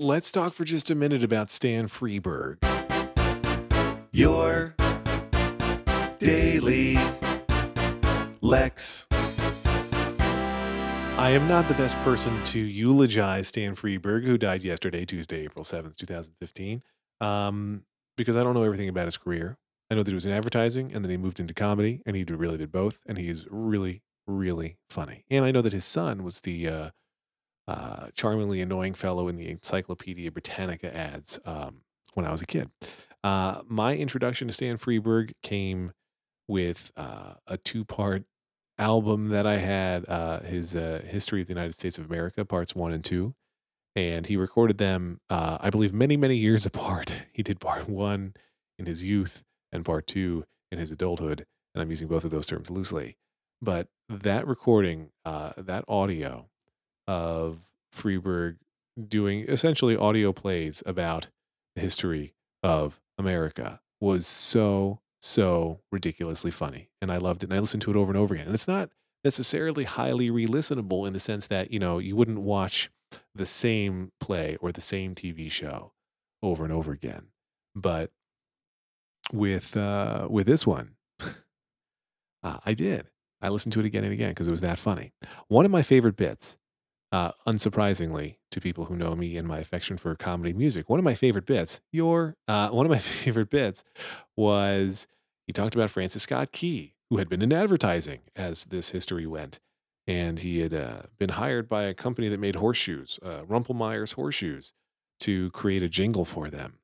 let's 0.00 0.32
talk 0.32 0.54
for 0.54 0.64
just 0.64 0.90
a 0.90 0.94
minute 0.94 1.22
about 1.22 1.50
Stan 1.50 1.86
Freberg. 1.86 2.58
Your 4.10 4.74
daily 6.18 6.96
Lex. 8.40 9.06
I 11.16 11.30
am 11.30 11.46
not 11.46 11.68
the 11.68 11.74
best 11.74 11.96
person 11.98 12.42
to 12.44 12.58
eulogize 12.58 13.48
Stan 13.48 13.76
Freberg, 13.76 14.24
who 14.24 14.36
died 14.36 14.64
yesterday, 14.64 15.04
Tuesday, 15.04 15.44
April 15.44 15.64
7th, 15.64 15.96
2015, 15.96 16.82
um, 17.20 17.84
because 18.16 18.36
I 18.36 18.42
don't 18.42 18.54
know 18.54 18.64
everything 18.64 18.88
about 18.88 19.04
his 19.06 19.16
career. 19.16 19.56
I 19.90 19.94
know 19.94 20.02
that 20.02 20.10
he 20.10 20.14
was 20.14 20.26
in 20.26 20.32
advertising 20.32 20.92
and 20.92 21.04
then 21.04 21.10
he 21.10 21.16
moved 21.16 21.38
into 21.38 21.54
comedy 21.54 22.02
and 22.04 22.16
he 22.16 22.24
really 22.24 22.58
did 22.58 22.72
both. 22.72 23.00
And 23.06 23.16
he 23.16 23.28
is 23.28 23.46
really, 23.48 24.02
really 24.26 24.76
funny. 24.90 25.24
And 25.30 25.44
I 25.44 25.52
know 25.52 25.62
that 25.62 25.72
his 25.72 25.84
son 25.84 26.24
was 26.24 26.40
the 26.40 26.68
uh, 26.68 26.90
uh, 27.66 28.08
charmingly 28.14 28.60
annoying 28.60 28.94
fellow 28.94 29.28
in 29.28 29.36
the 29.36 29.48
Encyclopedia 29.48 30.30
Britannica 30.30 30.94
ads 30.94 31.38
um, 31.44 31.80
when 32.14 32.26
I 32.26 32.30
was 32.30 32.42
a 32.42 32.46
kid. 32.46 32.70
Uh, 33.22 33.62
my 33.66 33.96
introduction 33.96 34.48
to 34.48 34.52
Stan 34.52 34.76
Freberg 34.76 35.32
came 35.42 35.92
with 36.46 36.92
uh, 36.96 37.34
a 37.46 37.56
two 37.56 37.84
part 37.84 38.24
album 38.78 39.28
that 39.28 39.46
I 39.46 39.56
had, 39.56 40.06
uh, 40.08 40.40
his 40.40 40.76
uh, 40.76 41.00
History 41.06 41.40
of 41.40 41.46
the 41.46 41.54
United 41.54 41.72
States 41.72 41.96
of 41.96 42.04
America, 42.04 42.44
parts 42.44 42.74
one 42.74 42.92
and 42.92 43.04
two. 43.04 43.34
And 43.96 44.26
he 44.26 44.36
recorded 44.36 44.78
them, 44.78 45.20
I 45.30 45.70
believe, 45.70 45.94
many, 45.94 46.16
many 46.16 46.36
years 46.36 46.66
apart. 46.66 47.14
He 47.32 47.42
did 47.42 47.60
part 47.60 47.88
one 47.88 48.34
in 48.78 48.86
his 48.86 49.02
youth 49.04 49.42
and 49.72 49.84
part 49.84 50.06
two 50.06 50.44
in 50.70 50.78
his 50.78 50.90
adulthood. 50.90 51.46
And 51.74 51.80
I'm 51.80 51.90
using 51.90 52.08
both 52.08 52.24
of 52.24 52.30
those 52.30 52.46
terms 52.46 52.70
loosely. 52.70 53.16
But 53.62 53.88
that 54.08 54.46
recording, 54.46 55.10
that 55.24 55.84
audio 55.88 56.48
of 57.06 57.58
Freberg 57.94 58.56
doing 59.08 59.44
essentially 59.48 59.96
audio 59.96 60.32
plays 60.32 60.82
about 60.86 61.28
the 61.74 61.82
history 61.82 62.34
of 62.62 63.00
America 63.18 63.80
was 64.00 64.26
so, 64.26 65.00
so 65.20 65.80
ridiculously 65.90 66.50
funny. 66.50 66.88
And 67.00 67.10
I 67.10 67.16
loved 67.16 67.42
it. 67.42 67.50
And 67.50 67.54
I 67.54 67.60
listened 67.60 67.82
to 67.82 67.90
it 67.90 67.96
over 67.96 68.10
and 68.10 68.18
over 68.18 68.34
again. 68.34 68.46
And 68.46 68.54
it's 68.54 68.68
not 68.68 68.90
necessarily 69.24 69.84
highly 69.84 70.30
re 70.30 70.46
listenable 70.46 71.06
in 71.06 71.12
the 71.12 71.20
sense 71.20 71.46
that, 71.48 71.70
you 71.70 71.78
know, 71.78 71.98
you 71.98 72.14
wouldn't 72.16 72.40
watch 72.40 72.90
the 73.34 73.46
same 73.46 74.12
play 74.20 74.56
or 74.60 74.72
the 74.72 74.80
same 74.80 75.14
TV 75.14 75.50
show 75.50 75.92
over 76.42 76.64
and 76.64 76.72
over 76.72 76.92
again. 76.92 77.28
But 77.74 78.10
with 79.32 79.76
uh, 79.76 80.28
with 80.30 80.46
this 80.46 80.66
one, 80.66 80.96
uh, 82.42 82.58
I 82.64 82.74
did. 82.74 83.08
I 83.40 83.48
listened 83.48 83.72
to 83.74 83.80
it 83.80 83.86
again 83.86 84.04
and 84.04 84.12
again 84.12 84.30
because 84.30 84.48
it 84.48 84.52
was 84.52 84.62
that 84.62 84.78
funny. 84.78 85.12
One 85.48 85.64
of 85.64 85.70
my 85.70 85.82
favorite 85.82 86.16
bits 86.16 86.56
uh, 87.14 87.30
unsurprisingly 87.46 88.38
to 88.50 88.60
people 88.60 88.86
who 88.86 88.96
know 88.96 89.14
me 89.14 89.36
and 89.36 89.46
my 89.46 89.58
affection 89.58 89.96
for 89.96 90.16
comedy 90.16 90.52
music, 90.52 90.90
one 90.90 90.98
of 90.98 91.04
my 91.04 91.14
favorite 91.14 91.46
bits, 91.46 91.78
your 91.92 92.34
uh, 92.48 92.70
one 92.70 92.84
of 92.84 92.90
my 92.90 92.98
favorite 93.22 93.50
bits 93.50 93.84
was 94.36 95.06
he 95.46 95.52
talked 95.52 95.76
about 95.76 95.90
Francis 95.90 96.24
Scott 96.24 96.50
Key, 96.50 96.94
who 97.10 97.18
had 97.18 97.28
been 97.28 97.40
in 97.40 97.52
advertising 97.52 98.22
as 98.34 98.64
this 98.64 98.90
history 98.90 99.28
went, 99.28 99.60
and 100.08 100.40
he 100.40 100.58
had 100.58 100.74
uh, 100.74 101.02
been 101.16 101.30
hired 101.30 101.68
by 101.68 101.84
a 101.84 101.94
company 101.94 102.28
that 102.28 102.40
made 102.40 102.56
horseshoes, 102.56 103.20
uh, 103.22 103.42
Rumpelmeyer's 103.42 104.12
horseshoes, 104.12 104.72
to 105.20 105.52
create 105.52 105.84
a 105.84 105.88
jingle 105.88 106.24
for 106.24 106.50
them, 106.50 106.80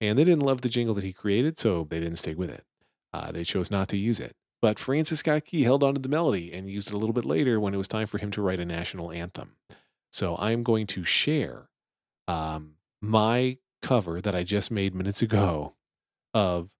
and 0.00 0.16
they 0.16 0.22
didn't 0.22 0.46
love 0.46 0.60
the 0.60 0.68
jingle 0.68 0.94
that 0.94 1.02
he 1.02 1.12
created, 1.12 1.58
so 1.58 1.88
they 1.90 1.98
didn't 1.98 2.18
stick 2.18 2.38
with 2.38 2.50
it. 2.50 2.64
Uh, 3.12 3.32
they 3.32 3.42
chose 3.42 3.68
not 3.68 3.88
to 3.88 3.96
use 3.96 4.20
it. 4.20 4.36
But 4.62 4.78
Francis 4.78 5.18
Scott 5.18 5.44
Key 5.44 5.64
held 5.64 5.82
on 5.82 5.94
to 5.94 6.00
the 6.00 6.08
melody 6.08 6.52
and 6.52 6.70
used 6.70 6.88
it 6.88 6.94
a 6.94 6.96
little 6.96 7.12
bit 7.12 7.24
later 7.24 7.58
when 7.58 7.74
it 7.74 7.78
was 7.78 7.88
time 7.88 8.06
for 8.06 8.18
him 8.18 8.30
to 8.30 8.40
write 8.40 8.60
a 8.60 8.64
national 8.64 9.10
anthem. 9.10 9.56
So 10.12 10.36
I'm 10.38 10.62
going 10.62 10.86
to 10.88 11.02
share 11.02 11.68
um, 12.28 12.74
my 13.00 13.58
cover 13.82 14.20
that 14.20 14.36
I 14.36 14.44
just 14.44 14.70
made 14.70 14.94
minutes 14.94 15.20
ago 15.20 15.74
of 16.32 16.70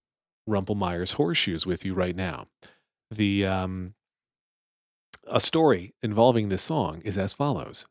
Rumpelmeyer's 0.49 1.13
Horseshoes 1.13 1.67
with 1.67 1.85
you 1.85 1.93
right 1.93 2.15
now. 2.15 2.47
The 3.11 3.45
um, 3.47 3.95
a 5.27 5.41
story 5.41 5.95
involving 6.03 6.49
this 6.49 6.63
song 6.63 7.03
is 7.05 7.19
as 7.19 7.33
follows. 7.33 7.87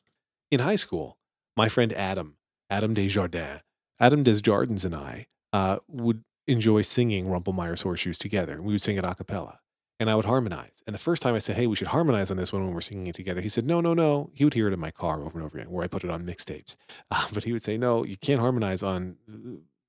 In 0.50 0.62
high 0.62 0.76
school, 0.76 1.18
my 1.58 1.68
friend 1.68 1.92
Adam, 1.94 2.38
Adam 2.70 2.94
Desjardins, 2.94 3.62
Adam 4.00 4.24
Desjardins 4.24 4.86
and 4.86 4.96
I 4.96 5.28
uh, 5.52 5.78
would 5.90 6.24
enjoy 6.48 6.82
singing 6.82 7.28
Rumpelmeyer's 7.28 7.82
Horseshoes 7.82 8.18
together. 8.18 8.62
We 8.62 8.74
would 8.74 8.82
sing 8.82 8.98
it 8.98 9.06
a 9.06 9.14
cappella 9.14 9.61
and 10.02 10.10
I 10.10 10.16
would 10.16 10.26
harmonize. 10.26 10.82
And 10.88 10.96
the 10.96 11.00
first 11.00 11.22
time 11.22 11.36
I 11.36 11.38
said, 11.38 11.56
"Hey, 11.56 11.68
we 11.68 11.76
should 11.76 11.90
harmonize 11.90 12.32
on 12.32 12.38
this 12.38 12.52
one 12.52 12.66
when 12.66 12.74
we're 12.74 12.82
singing 12.82 13.06
it 13.06 13.14
together," 13.14 13.40
he 13.40 13.50
said, 13.50 13.68
"No, 13.68 13.82
no, 13.82 13.94
no." 13.94 14.32
He 14.34 14.44
would 14.44 14.56
hear 14.56 14.68
it 14.68 14.74
in 14.74 14.80
my 14.80 14.90
car 14.90 15.22
over 15.22 15.38
and 15.38 15.46
over 15.46 15.60
again, 15.60 15.72
where 15.72 15.84
I 15.84 15.88
put 15.88 16.04
it 16.04 16.10
on 16.10 16.26
mixtapes. 16.26 16.76
Uh, 17.12 17.28
but 17.34 17.44
he 17.44 17.54
would 17.54 17.64
say, 17.64 17.78
"No, 17.78 18.04
you 18.04 18.18
can't 18.18 18.40
harmonize 18.40 18.82
on 18.82 19.18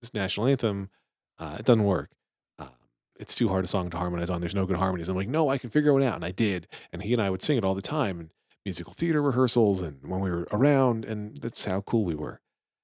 this 0.02 0.12
national 0.12 0.48
anthem. 0.48 0.90
Uh, 1.38 1.56
it 1.58 1.64
doesn't 1.64 1.84
work. 1.84 2.10
Uh, 2.58 2.66
it's 3.18 3.34
too 3.34 3.48
hard 3.48 3.64
a 3.64 3.68
song 3.68 3.88
to 3.90 3.96
harmonize 3.96 4.28
on. 4.28 4.40
There's 4.40 4.54
no 4.54 4.66
good 4.66 4.76
harmonies." 4.76 5.08
I'm 5.08 5.16
like, 5.16 5.28
"No, 5.28 5.48
I 5.48 5.56
can 5.56 5.70
figure 5.70 5.98
it 5.98 6.04
out," 6.04 6.16
and 6.16 6.24
I 6.24 6.30
did. 6.30 6.68
And 6.92 7.02
he 7.02 7.14
and 7.14 7.22
I 7.22 7.30
would 7.30 7.42
sing 7.42 7.56
it 7.56 7.64
all 7.64 7.74
the 7.74 7.80
time 7.80 8.20
in 8.20 8.30
musical 8.66 8.92
theater 8.92 9.22
rehearsals 9.22 9.80
and 9.80 10.06
when 10.06 10.20
we 10.20 10.30
were 10.30 10.46
around, 10.52 11.06
and 11.06 11.38
that's 11.38 11.64
how 11.64 11.80
cool 11.80 12.04
we 12.04 12.14
were. 12.14 12.40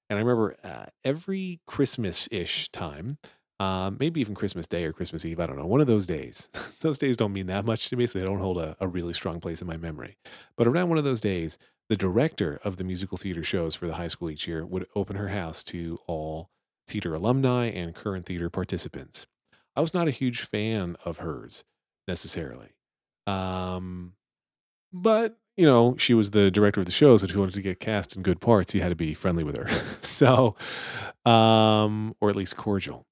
And 0.09 0.19
I 0.19 0.22
remember 0.22 0.56
uh, 0.65 0.87
every 1.05 1.61
Christmas 1.67 2.27
ish 2.31 2.71
time 2.71 3.19
um, 3.60 3.96
maybe 3.98 4.20
even 4.20 4.34
Christmas 4.34 4.66
Day 4.66 4.84
or 4.84 4.92
Christmas 4.92 5.24
Eve. 5.24 5.41
I 5.41 5.46
don't 5.46 5.58
know. 5.58 5.66
One 5.66 5.80
of 5.80 5.86
those 5.86 6.06
days. 6.06 6.48
those 6.80 6.98
days 6.98 7.16
don't 7.16 7.32
mean 7.32 7.46
that 7.48 7.64
much 7.64 7.88
to 7.91 7.96
me, 7.96 8.06
so 8.06 8.19
they 8.19 8.24
don't 8.24 8.38
hold 8.38 8.58
a, 8.58 8.76
a 8.80 8.86
really 8.86 9.12
strong 9.12 9.41
place 9.41 9.60
in 9.60 9.66
my 9.66 9.76
memory. 9.76 10.16
But 10.56 10.69
around 10.69 10.88
one 10.88 10.98
of 10.98 11.04
those 11.04 11.20
days, 11.20 11.58
the 11.88 11.96
director 11.96 12.60
of 12.62 12.76
the 12.76 12.84
musical 12.84 13.19
theater 13.19 13.42
shows 13.42 13.74
for 13.74 13.86
the 13.86 13.94
high 13.94 14.06
school 14.08 14.30
each 14.30 14.46
year 14.46 14.64
would 14.64 14.86
open 14.94 15.16
her 15.16 15.28
house 15.28 15.62
to 15.64 15.98
all 16.06 16.50
theater 16.86 17.14
alumni 17.14 17.66
and 17.66 17.94
current 17.94 18.26
theater 18.26 18.48
participants. 18.50 19.26
I 19.75 19.80
was 19.80 19.94
not 19.94 20.08
a 20.08 20.12
huge 20.12 20.40
fan 20.40 20.96
of 21.04 21.19
hers 21.19 21.64
necessarily. 22.06 22.75
Um, 23.26 24.14
but, 24.92 25.36
you 25.56 25.66
know, 25.66 25.96
she 25.98 26.14
was 26.14 26.30
the 26.30 26.50
director 26.50 26.80
of 26.80 26.86
the 26.86 26.92
show, 26.92 27.16
so 27.16 27.25
if 27.25 27.32
you 27.32 27.38
wanted 27.38 27.54
to 27.54 27.62
get 27.62 27.80
cast 27.80 28.16
in 28.16 28.22
good 28.22 28.40
parts, 28.40 28.75
you 28.75 28.80
had 28.80 28.88
to 28.90 28.96
be 28.96 29.14
friendly 29.14 29.44
with 29.44 29.56
her. 29.56 29.69
so, 30.02 30.56
um, 31.30 32.14
or 32.20 32.30
at 32.30 32.36
least 32.36 32.56
cordial. 32.56 33.06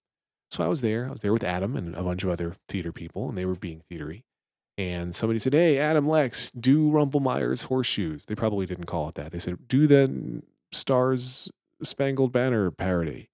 So 0.56 0.64
I 0.64 0.68
was 0.68 0.80
there. 0.80 1.06
I 1.06 1.10
was 1.10 1.20
there 1.20 1.34
with 1.34 1.44
Adam 1.44 1.76
and 1.76 1.94
a 1.94 2.02
bunch 2.02 2.24
of 2.24 2.30
other 2.30 2.56
theater 2.66 2.90
people, 2.90 3.28
and 3.28 3.36
they 3.36 3.44
were 3.44 3.56
being 3.56 3.82
theatery. 3.90 4.22
And 4.78 5.14
somebody 5.14 5.38
said, 5.38 5.52
"Hey, 5.52 5.78
Adam 5.78 6.08
Lex, 6.08 6.50
do 6.50 6.90
Rumpelmeyer's 6.90 7.64
horseshoes." 7.64 8.24
They 8.24 8.34
probably 8.34 8.64
didn't 8.64 8.86
call 8.86 9.06
it 9.10 9.16
that. 9.16 9.32
They 9.32 9.38
said, 9.38 9.68
"Do 9.68 9.86
the 9.86 10.42
Stars 10.72 11.50
Spangled 11.82 12.32
Banner 12.32 12.70
parody." 12.70 13.28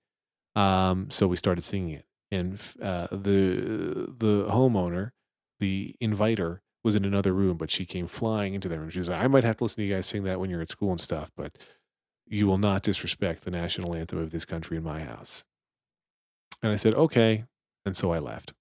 Um, 0.56 1.12
so 1.12 1.28
we 1.28 1.36
started 1.36 1.62
singing 1.62 1.90
it, 1.90 2.06
and 2.32 2.60
uh, 2.82 3.06
the 3.12 4.12
the 4.18 4.48
homeowner, 4.50 5.12
the 5.60 5.94
inviter, 6.00 6.60
was 6.82 6.96
in 6.96 7.04
another 7.04 7.32
room, 7.32 7.56
but 7.56 7.70
she 7.70 7.84
came 7.84 8.08
flying 8.08 8.54
into 8.54 8.68
there, 8.68 8.82
and 8.82 8.92
she 8.92 9.00
said, 9.00 9.14
"I 9.14 9.28
might 9.28 9.44
have 9.44 9.58
to 9.58 9.64
listen 9.64 9.76
to 9.76 9.84
you 9.84 9.94
guys 9.94 10.06
sing 10.06 10.24
that 10.24 10.40
when 10.40 10.50
you're 10.50 10.60
at 10.60 10.70
school 10.70 10.90
and 10.90 11.00
stuff, 11.00 11.30
but 11.36 11.56
you 12.26 12.48
will 12.48 12.58
not 12.58 12.82
disrespect 12.82 13.44
the 13.44 13.52
national 13.52 13.94
anthem 13.94 14.18
of 14.18 14.32
this 14.32 14.44
country 14.44 14.76
in 14.76 14.82
my 14.82 15.04
house." 15.04 15.44
And 16.62 16.72
I 16.72 16.76
said, 16.76 16.94
okay. 16.94 17.44
And 17.84 17.96
so 17.96 18.12
I 18.12 18.18
left. 18.18 18.52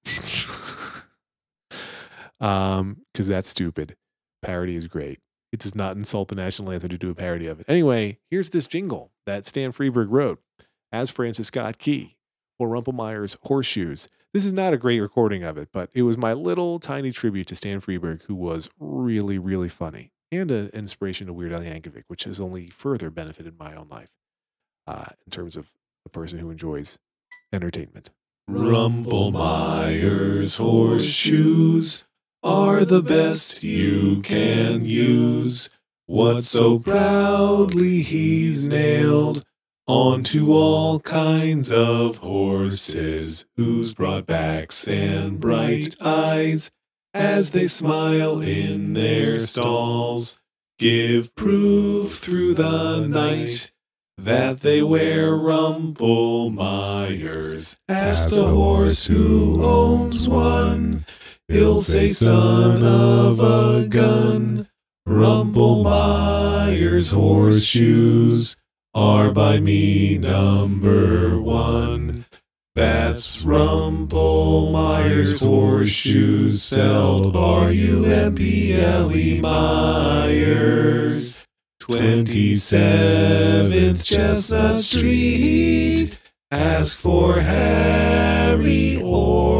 um, 2.39 3.01
because 3.13 3.27
that's 3.27 3.49
stupid. 3.49 3.95
Parody 4.41 4.75
is 4.75 4.87
great. 4.87 5.19
It 5.51 5.59
does 5.59 5.75
not 5.75 5.97
insult 5.97 6.29
the 6.29 6.35
national 6.35 6.71
anthem 6.71 6.89
to 6.89 6.97
do 6.97 7.09
a 7.09 7.15
parody 7.15 7.47
of 7.47 7.59
it. 7.59 7.65
Anyway, 7.67 8.19
here's 8.29 8.49
this 8.51 8.67
jingle 8.67 9.11
that 9.25 9.45
Stan 9.45 9.71
Freberg 9.71 10.07
wrote 10.09 10.41
as 10.91 11.09
Francis 11.09 11.47
Scott 11.47 11.77
Key 11.77 12.15
for 12.57 12.69
Rumpelmeyer's 12.69 13.37
Horseshoes. 13.43 14.07
This 14.33 14.45
is 14.45 14.53
not 14.53 14.73
a 14.73 14.77
great 14.77 15.01
recording 15.01 15.43
of 15.43 15.57
it, 15.57 15.69
but 15.73 15.89
it 15.93 16.03
was 16.03 16.17
my 16.17 16.31
little 16.33 16.79
tiny 16.79 17.11
tribute 17.11 17.47
to 17.47 17.55
Stan 17.55 17.81
Freberg, 17.81 18.23
who 18.23 18.35
was 18.35 18.69
really, 18.79 19.37
really 19.37 19.69
funny 19.69 20.11
and 20.31 20.49
an 20.49 20.69
inspiration 20.69 21.27
to 21.27 21.33
Weird 21.33 21.51
Al 21.51 21.61
Yankovic, 21.61 22.03
which 22.07 22.23
has 22.23 22.39
only 22.39 22.67
further 22.67 23.09
benefited 23.09 23.59
my 23.59 23.75
own 23.75 23.89
life 23.89 24.11
uh, 24.87 25.07
in 25.25 25.31
terms 25.31 25.57
of 25.57 25.69
a 26.05 26.09
person 26.09 26.39
who 26.39 26.49
enjoys 26.49 26.97
entertainment. 27.53 28.09
Rumpelmeyer's 28.49 30.57
horseshoes 30.57 32.03
are 32.43 32.83
the 32.83 33.01
best 33.01 33.63
you 33.63 34.21
can 34.21 34.85
use. 34.85 35.69
What 36.05 36.43
so 36.43 36.79
proudly 36.79 38.01
he's 38.01 38.67
nailed 38.67 39.43
onto 39.87 40.51
all 40.51 40.99
kinds 40.99 41.71
of 41.71 42.17
horses, 42.17 43.45
whose 43.55 43.93
broad 43.93 44.25
backs 44.25 44.87
and 44.87 45.39
bright 45.39 45.95
eyes, 46.01 46.71
as 47.13 47.51
they 47.51 47.67
smile 47.67 48.41
in 48.41 48.93
their 48.93 49.39
stalls, 49.39 50.37
give 50.79 51.35
proof 51.35 52.19
through 52.19 52.55
the 52.55 53.05
night 53.07 53.71
that 54.23 54.61
they 54.61 54.81
wear 54.81 55.31
Rumpelmeyers. 55.31 57.75
Ask 57.89 58.29
the 58.29 58.47
horse 58.47 59.05
who 59.05 59.61
owns 59.63 60.27
one. 60.29 61.05
He'll 61.47 61.81
say, 61.81 62.09
son 62.09 62.83
of 62.83 63.39
a 63.39 63.87
gun. 63.87 64.67
Rumpelmeyer's 65.07 67.11
horseshoes 67.11 68.57
are 68.93 69.31
by 69.31 69.59
me 69.59 70.17
number 70.17 71.39
one. 71.39 72.25
That's 72.73 73.43
Rumple 73.43 74.71
Myers 74.71 75.41
Horseshoes, 75.41 76.63
spelled 76.63 77.35
R-U-M-P-L-E 77.35 79.41
Myers. 79.41 81.43
27th 81.81 84.05
Chestnut 84.05 84.77
Street. 84.77 86.19
Ask 86.51 86.99
for 86.99 87.39
Harry 87.39 89.01
or. 89.01 89.50